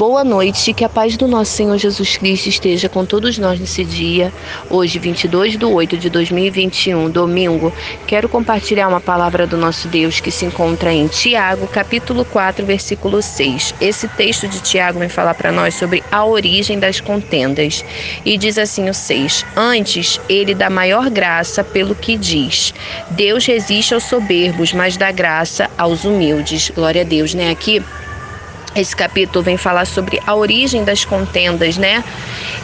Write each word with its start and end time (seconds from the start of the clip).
Boa 0.00 0.24
noite, 0.24 0.72
que 0.72 0.82
a 0.82 0.88
paz 0.88 1.14
do 1.18 1.28
nosso 1.28 1.52
Senhor 1.52 1.76
Jesus 1.76 2.16
Cristo 2.16 2.48
esteja 2.48 2.88
com 2.88 3.04
todos 3.04 3.36
nós 3.36 3.60
nesse 3.60 3.84
dia. 3.84 4.32
Hoje, 4.70 4.98
22 4.98 5.58
de 5.58 5.64
8 5.66 5.98
de 5.98 6.08
2021, 6.08 7.10
domingo, 7.10 7.70
quero 8.06 8.26
compartilhar 8.26 8.88
uma 8.88 8.98
palavra 8.98 9.46
do 9.46 9.58
nosso 9.58 9.88
Deus 9.88 10.18
que 10.18 10.30
se 10.30 10.46
encontra 10.46 10.90
em 10.90 11.06
Tiago, 11.06 11.66
capítulo 11.66 12.24
4, 12.24 12.64
versículo 12.64 13.20
6. 13.20 13.74
Esse 13.78 14.08
texto 14.08 14.48
de 14.48 14.62
Tiago 14.62 15.00
vem 15.00 15.10
falar 15.10 15.34
para 15.34 15.52
nós 15.52 15.74
sobre 15.74 16.02
a 16.10 16.24
origem 16.24 16.78
das 16.78 16.98
contendas. 16.98 17.84
E 18.24 18.38
diz 18.38 18.56
assim 18.56 18.88
o 18.88 18.94
6: 18.94 19.44
Antes, 19.54 20.18
ele 20.30 20.54
dá 20.54 20.70
maior 20.70 21.10
graça 21.10 21.62
pelo 21.62 21.94
que 21.94 22.16
diz: 22.16 22.72
Deus 23.10 23.44
resiste 23.44 23.92
aos 23.92 24.04
soberbos, 24.04 24.72
mas 24.72 24.96
dá 24.96 25.12
graça 25.12 25.68
aos 25.76 26.04
humildes. 26.04 26.70
Glória 26.74 27.02
a 27.02 27.04
Deus, 27.04 27.34
né? 27.34 27.50
Aqui 27.50 27.82
esse 28.74 28.94
capítulo 28.94 29.42
vem 29.42 29.56
falar 29.56 29.86
sobre 29.86 30.20
a 30.26 30.34
origem 30.34 30.84
das 30.84 31.04
contendas, 31.04 31.76
né? 31.76 32.04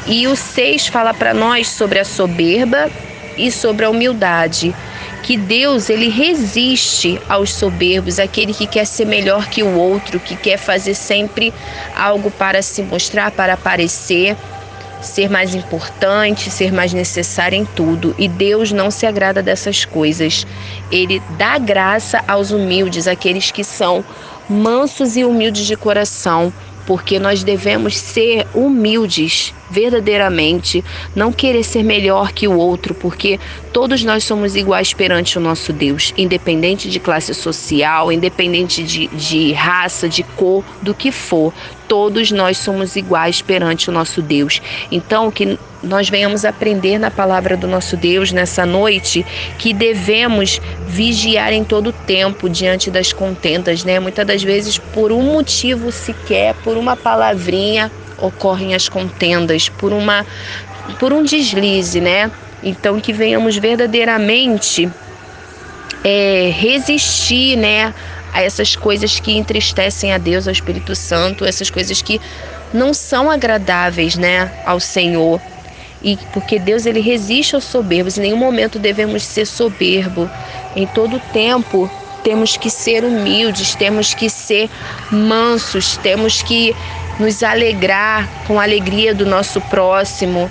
E 0.07 0.27
o 0.27 0.37
6 0.37 0.87
fala 0.87 1.13
para 1.13 1.35
nós 1.35 1.69
sobre 1.69 1.99
a 1.99 2.05
soberba 2.05 2.91
e 3.37 3.51
sobre 3.51 3.85
a 3.85 3.91
humildade. 3.91 4.75
Que 5.23 5.37
Deus 5.37 5.91
ele 5.91 6.09
resiste 6.09 7.21
aos 7.29 7.53
soberbos, 7.53 8.21
aquele 8.21 8.55
que 8.55 8.67
quer 8.67 8.87
ser 8.87 9.07
melhor 9.07 9.49
que 9.49 9.63
o 9.63 9.75
outro, 9.75 10.21
que 10.21 10.37
quer 10.37 10.57
fazer 10.57 10.95
sempre 10.95 11.53
algo 11.97 12.31
para 12.31 12.63
se 12.63 12.83
mostrar, 12.83 13.33
para 13.33 13.55
aparecer, 13.55 14.37
ser 15.01 15.29
mais 15.29 15.55
importante, 15.55 16.51
ser 16.51 16.73
mais 16.73 16.93
necessário 16.93 17.57
em 17.57 17.65
tudo. 17.65 18.15
E 18.19 18.29
Deus 18.29 18.73
não 18.73 18.91
se 18.91 19.07
agrada 19.07 19.43
dessas 19.43 19.85
coisas. 19.85 20.47
Ele 20.91 21.23
dá 21.39 21.59
graça 21.59 22.23
aos 22.27 22.51
humildes, 22.51 23.07
aqueles 23.07 23.51
que 23.51 23.65
são 23.65 24.05
mansos 24.49 25.17
e 25.17 25.25
humildes 25.25 25.67
de 25.67 25.77
coração, 25.77 26.53
porque 26.87 27.19
nós 27.19 27.43
devemos 27.43 27.97
ser 27.97 28.47
humildes 28.55 29.53
verdadeiramente, 29.69 30.85
não 31.15 31.33
querer 31.33 31.65
ser 31.65 31.83
melhor 31.83 32.33
que 32.33 32.47
o 32.47 32.57
outro, 32.57 32.95
porque 32.95 33.39
todos 33.73 34.05
nós 34.05 34.25
somos 34.25 34.55
iguais 34.55 34.93
perante 34.93 35.37
o 35.37 35.41
nosso 35.41 35.73
Deus, 35.73 36.15
independente 36.17 36.89
de 36.89 37.01
classe 37.01 37.35
social, 37.35 38.13
independente 38.13 38.85
de, 38.85 39.09
de 39.09 39.53
raça, 39.53 40.09
de 40.09 40.23
cor, 40.23 40.65
do 40.81 40.95
que 40.95 41.11
for, 41.11 41.53
todos 41.89 42.31
nós 42.31 42.59
somos 42.59 42.97
iguais 42.97 43.43
perante 43.43 43.91
o 43.91 43.93
nosso 43.93 44.23
Deus. 44.23 44.63
Então, 44.91 45.31
que 45.31 45.59
nós 45.87 46.09
venhamos 46.09 46.45
aprender 46.45 46.99
na 46.99 47.11
palavra 47.11 47.57
do 47.57 47.67
nosso 47.67 47.97
Deus 47.97 48.33
nessa 48.33 48.67
noite 48.67 49.25
que 49.59 49.73
devemos 49.73 50.61
vigiar 50.87 51.53
em 51.53 51.65
todo 51.65 51.93
tempo 51.93 52.49
diante 52.49 52.91
das 52.91 53.13
contendas, 53.13 53.85
né? 53.85 54.01
Muitas 54.01 54.27
das 54.27 54.43
vezes 54.43 54.79
por 54.79 55.13
um 55.13 55.23
motivo 55.23 55.93
sequer, 55.93 56.55
por 56.65 56.77
uma 56.77 56.97
palavrinha 56.97 57.91
ocorrem 58.19 58.75
as 58.75 58.89
contendas, 58.89 59.69
por 59.69 59.93
uma 59.93 60.27
por 60.99 61.13
um 61.13 61.23
deslize, 61.23 62.01
né? 62.01 62.31
Então 62.63 63.01
que 63.01 63.13
venhamos 63.13 63.57
verdadeiramente 63.57 64.89
é, 66.03 66.51
resistir, 66.53 67.57
né, 67.57 67.93
a 68.33 68.43
essas 68.43 68.77
coisas 68.77 69.19
que 69.19 69.33
entristecem 69.33 70.13
a 70.13 70.19
Deus, 70.19 70.47
ao 70.47 70.53
Espírito 70.53 70.95
Santo, 70.95 71.45
essas 71.45 71.71
coisas 71.71 72.01
que 72.03 72.21
não 72.73 72.93
são 72.93 73.31
agradáveis, 73.31 74.17
né, 74.17 74.53
ao 74.65 74.79
Senhor 74.79 75.41
e 76.03 76.17
porque 76.33 76.59
Deus 76.59 76.87
ele 76.87 77.01
resiste 77.01 77.55
aos 77.55 77.65
soberbos. 77.65 78.19
Em 78.19 78.23
nenhum 78.23 78.37
momento 78.37 78.79
devemos 78.79 79.23
ser 79.23 79.47
soberbo. 79.47 80.31
Em 80.75 80.87
todo 80.87 81.21
tempo 81.33 81.91
temos 82.23 82.57
que 82.57 82.69
ser 82.69 83.05
humildes, 83.05 83.75
temos 83.75 84.13
que 84.13 84.29
ser 84.29 84.69
mansos, 85.11 85.97
temos 85.99 86.43
que 86.43 86.75
nos 87.21 87.43
alegrar 87.43 88.29
com 88.47 88.59
a 88.59 88.65
alegria 88.65 89.15
do 89.15 89.25
nosso 89.25 89.61
próximo, 89.63 90.51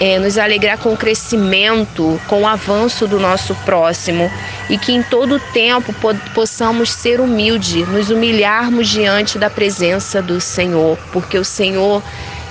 é, 0.00 0.18
nos 0.18 0.36
alegrar 0.36 0.78
com 0.78 0.92
o 0.92 0.96
crescimento, 0.96 2.20
com 2.26 2.42
o 2.42 2.46
avanço 2.46 3.06
do 3.06 3.20
nosso 3.20 3.54
próximo 3.64 4.30
e 4.68 4.76
que 4.76 4.92
em 4.92 5.02
todo 5.02 5.38
tempo 5.52 5.94
possamos 6.34 6.90
ser 6.90 7.20
humildes, 7.20 7.86
nos 7.88 8.10
humilharmos 8.10 8.88
diante 8.88 9.38
da 9.38 9.48
presença 9.48 10.20
do 10.20 10.40
Senhor, 10.40 10.98
porque 11.12 11.38
o 11.38 11.44
Senhor 11.44 12.02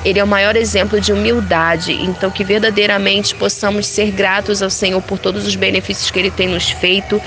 ele 0.05 0.19
é 0.19 0.23
o 0.23 0.27
maior 0.27 0.55
exemplo 0.55 0.99
de 0.99 1.11
humildade, 1.11 1.91
então 1.93 2.31
que 2.31 2.43
verdadeiramente 2.43 3.35
possamos 3.35 3.85
ser 3.85 4.11
gratos 4.11 4.61
ao 4.61 4.69
Senhor 4.69 5.01
por 5.01 5.19
todos 5.19 5.45
os 5.45 5.55
benefícios 5.55 6.09
que 6.09 6.19
Ele 6.19 6.31
tem 6.31 6.47
nos 6.47 6.69
feito, 6.69 7.21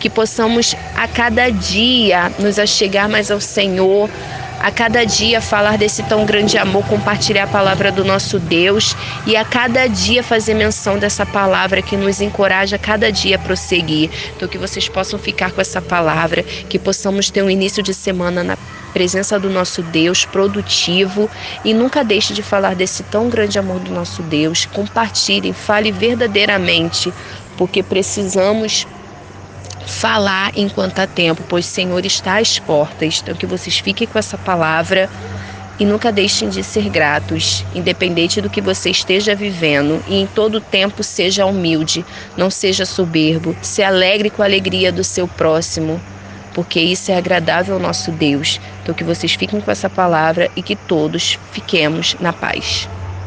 que 0.00 0.10
possamos 0.10 0.74
a 0.96 1.06
cada 1.06 1.50
dia 1.50 2.32
nos 2.38 2.58
achegar 2.58 3.08
mais 3.08 3.30
ao 3.30 3.40
Senhor, 3.40 4.10
a 4.58 4.70
cada 4.70 5.04
dia 5.04 5.40
falar 5.40 5.76
desse 5.76 6.02
tão 6.04 6.24
grande 6.24 6.56
amor, 6.56 6.84
compartilhar 6.86 7.44
a 7.44 7.46
palavra 7.46 7.92
do 7.92 8.04
nosso 8.04 8.38
Deus. 8.38 8.96
E 9.26 9.36
a 9.36 9.44
cada 9.44 9.86
dia 9.86 10.22
fazer 10.22 10.54
menção 10.54 10.98
dessa 10.98 11.26
palavra 11.26 11.82
que 11.82 11.96
nos 11.96 12.20
encoraja 12.20 12.76
a 12.76 12.78
cada 12.78 13.12
dia 13.12 13.36
a 13.36 13.38
prosseguir. 13.38 14.10
Então 14.34 14.48
que 14.48 14.58
vocês 14.58 14.88
possam 14.88 15.18
ficar 15.18 15.52
com 15.52 15.60
essa 15.60 15.80
palavra, 15.80 16.42
que 16.42 16.78
possamos 16.78 17.30
ter 17.30 17.42
um 17.42 17.50
início 17.50 17.82
de 17.82 17.92
semana 17.92 18.42
na 18.42 18.56
presença 18.92 19.38
do 19.38 19.50
nosso 19.50 19.82
Deus 19.82 20.24
produtivo. 20.24 21.30
E 21.62 21.74
nunca 21.74 22.02
deixe 22.02 22.15
de 22.24 22.42
falar 22.42 22.74
desse 22.74 23.02
tão 23.04 23.28
grande 23.28 23.58
amor 23.58 23.80
do 23.80 23.92
nosso 23.92 24.22
Deus. 24.22 24.66
Compartilhe, 24.66 25.52
fale 25.52 25.92
verdadeiramente, 25.92 27.12
porque 27.56 27.82
precisamos 27.82 28.86
falar 29.86 30.52
enquanto 30.56 30.98
há 30.98 31.06
tempo, 31.06 31.42
pois 31.48 31.66
o 31.66 31.68
Senhor 31.68 32.04
está 32.04 32.38
às 32.38 32.58
portas. 32.58 33.20
Então 33.22 33.34
que 33.34 33.46
vocês 33.46 33.78
fiquem 33.78 34.06
com 34.06 34.18
essa 34.18 34.36
palavra 34.36 35.08
e 35.78 35.84
nunca 35.84 36.10
deixem 36.10 36.48
de 36.48 36.64
ser 36.64 36.88
gratos, 36.88 37.64
independente 37.74 38.40
do 38.40 38.48
que 38.48 38.60
você 38.60 38.90
esteja 38.90 39.34
vivendo, 39.34 40.02
e 40.08 40.16
em 40.16 40.26
todo 40.26 40.60
tempo 40.60 41.02
seja 41.02 41.44
humilde, 41.44 42.04
não 42.36 42.50
seja 42.50 42.86
soberbo, 42.86 43.54
se 43.60 43.82
alegre 43.82 44.30
com 44.30 44.42
a 44.42 44.46
alegria 44.46 44.90
do 44.90 45.04
seu 45.04 45.28
próximo 45.28 46.00
porque 46.56 46.80
isso 46.80 47.12
é 47.12 47.18
agradável 47.18 47.74
ao 47.74 47.80
nosso 47.80 48.10
Deus. 48.10 48.58
Então, 48.82 48.94
que 48.94 49.04
vocês 49.04 49.34
fiquem 49.34 49.60
com 49.60 49.70
essa 49.70 49.90
palavra 49.90 50.50
e 50.56 50.62
que 50.62 50.74
todos 50.74 51.38
fiquemos 51.52 52.16
na 52.18 52.32
paz. 52.32 52.88